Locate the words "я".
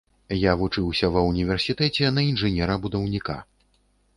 0.43-0.53